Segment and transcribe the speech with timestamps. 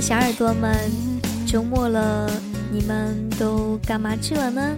[0.00, 0.90] 小耳朵们，
[1.46, 2.30] 周末了，
[2.70, 4.76] 你们都干嘛去了呢？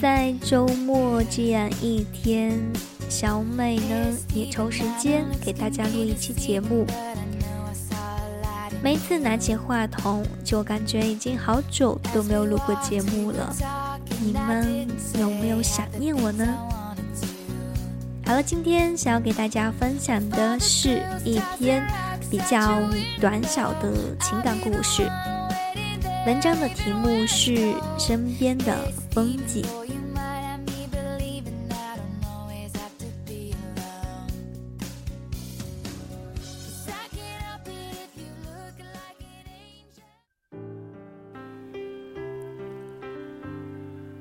[0.00, 2.58] 在周末这样一天，
[3.08, 6.86] 小美呢也抽时间给大家录一期节目。
[8.82, 13.54] 每次拿起话筒，就感觉已经好久都没有录过节目了。
[14.20, 14.86] 你们
[15.18, 16.46] 有没有想念我呢？
[18.24, 21.86] 好了，今天想要给大家分享的是一篇
[22.32, 22.80] 比较
[23.20, 25.02] 短小的情感故事。
[26.26, 27.52] 文章的题目是
[27.98, 28.74] 《身边的
[29.10, 29.62] 风景》。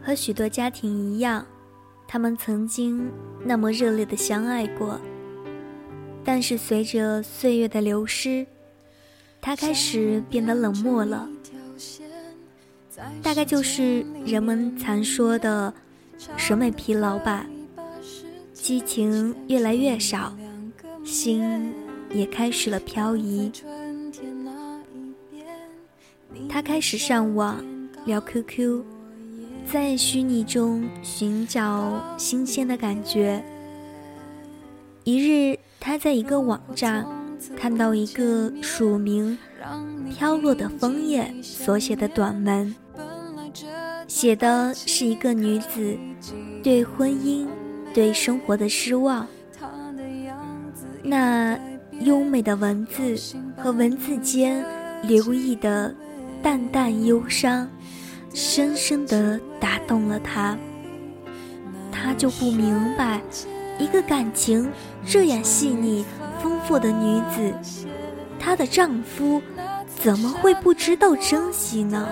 [0.03, 1.45] 和许多家庭一样。
[2.12, 3.09] 他们曾经
[3.45, 4.99] 那么热烈的相爱过，
[6.23, 8.45] 但是随着岁月的流失，
[9.41, 11.27] 他开始变得冷漠了。
[13.23, 15.73] 大概就是人们常说的
[16.37, 17.45] 审美疲劳吧。
[18.53, 20.35] 激情越来越少，
[21.03, 21.73] 心
[22.11, 23.51] 也开始了漂移。
[26.47, 27.63] 他开始上网
[28.05, 28.83] 聊 QQ。
[29.71, 33.43] 在虚拟中寻找新鲜的感觉。
[35.04, 37.05] 一日，他在一个网站
[37.55, 39.38] 看到一个署名
[40.13, 42.76] “飘落的枫叶”所写的短文，
[44.07, 45.98] 写的是一个女子
[46.63, 47.48] 对婚姻、
[47.94, 49.27] 对生活的失望。
[51.04, 51.60] 那
[52.02, 53.16] 优美的文字
[53.57, 54.63] 和文字间
[55.04, 55.94] 流溢的
[56.44, 57.68] 淡淡忧伤。
[58.34, 60.57] 深深地打动了他，
[61.91, 63.22] 他就不明白，
[63.82, 64.69] 一个感情
[65.06, 66.06] 这样细腻、
[66.41, 67.51] 丰富的女子，
[68.39, 69.41] 她的丈夫
[70.03, 72.07] 怎么会不知道珍惜呢？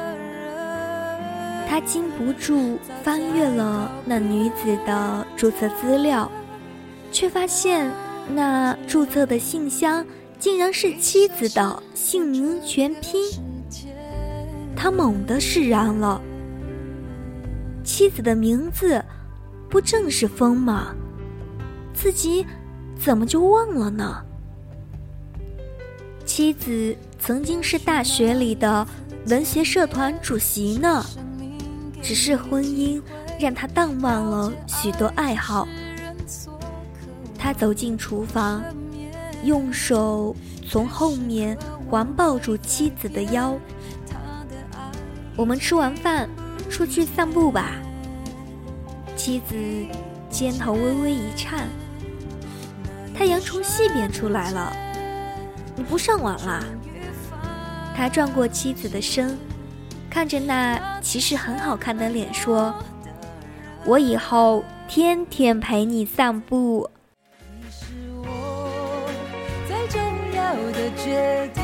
[1.67, 6.29] 他禁不住翻阅了那女子的注册资料，
[7.11, 7.91] 却发现
[8.33, 10.03] 那注册的信箱
[10.39, 13.21] 竟然是妻子的姓名全拼。
[14.75, 16.19] 他猛地释然了。
[17.83, 19.03] 妻子的名字，
[19.69, 20.95] 不正是风吗？
[22.01, 22.45] 自己
[22.97, 24.23] 怎么就忘了呢？
[26.25, 28.87] 妻子曾经是大学里的
[29.27, 31.05] 文学社团主席呢，
[32.01, 33.01] 只是婚姻
[33.37, 35.67] 让他淡忘了许多爱好。
[37.37, 38.63] 他走进厨房，
[39.43, 40.33] 用手
[40.69, 41.57] 从后面
[41.89, 43.59] 环抱住妻子的腰。
[45.35, 46.29] 我们吃完饭
[46.69, 47.73] 出去散步吧。
[49.17, 49.53] 妻子
[50.29, 51.67] 肩头微微一颤。
[53.19, 54.71] 太阳从西边出来了，
[55.75, 56.63] 你不上网啦？
[57.93, 59.37] 他转过妻子的身，
[60.09, 62.73] 看着那其实很好看的脸说
[63.83, 66.89] ：“我以后天天陪你散步。”
[67.59, 67.87] 你是
[68.23, 69.09] 我
[69.67, 70.01] 最重
[70.33, 71.58] 要的决定，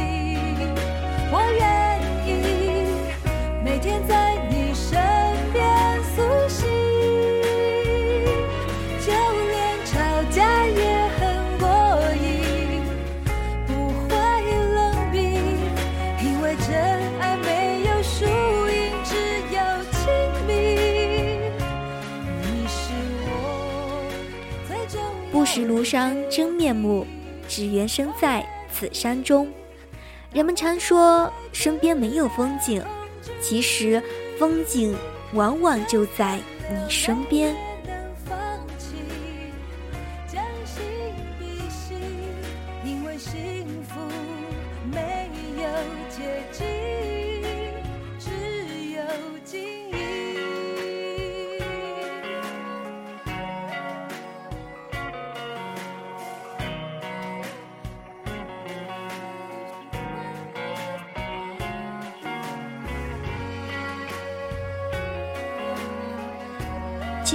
[25.36, 27.06] 不识庐山真面目，
[27.46, 29.52] 只缘身在此山中。
[30.32, 32.82] 人们常说身边没有风景。
[33.42, 34.02] 其实，
[34.40, 34.96] 风景
[35.34, 36.40] 往往就在
[36.72, 37.54] 你身边。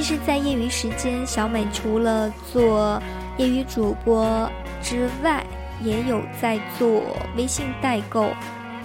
[0.00, 2.98] 其实，在业余时间，小美除了做
[3.36, 4.50] 业余主播
[4.80, 5.44] 之外，
[5.82, 7.02] 也有在做
[7.36, 8.30] 微信代购，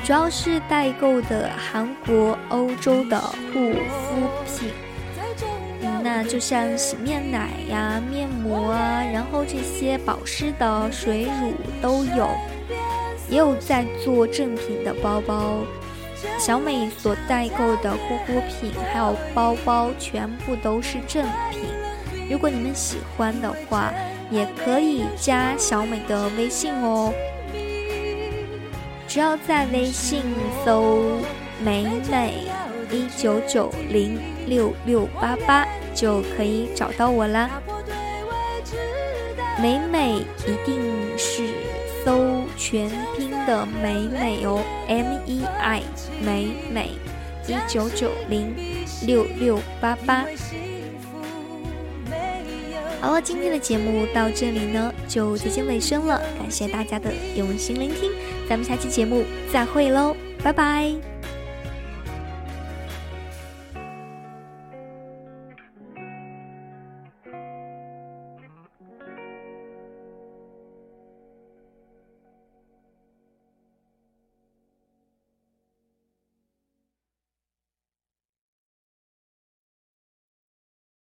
[0.03, 4.69] 主要是代购的韩国、欧洲的护肤品。
[6.03, 12.27] 那就像洗面奶呀、面膜啊，然后这些保湿的水乳都有，
[13.29, 15.59] 也有在做正品的包包。
[16.39, 21.61] 小美所代购的护肤品还有包包，全部都是正品。
[22.29, 23.93] 如果你们喜欢的话，
[24.31, 27.13] 也可以加小美的微信哦。
[29.07, 30.21] 只要在微信
[30.65, 31.19] 搜
[31.63, 32.45] “美美
[32.91, 37.61] 一九九零六六八八”就可以找到我啦。
[39.61, 41.43] 美美一定是
[42.03, 45.81] 搜全拼的美美哦，M E I
[46.23, 46.91] 美美
[47.47, 48.55] 一九九零
[49.05, 50.25] 六六八八。
[53.01, 56.19] 好了，今天的节目到这里呢，就接近尾声了。
[56.39, 58.11] 感谢大家的用心聆听，
[58.49, 61.14] 咱们下期节目再会喽，拜拜。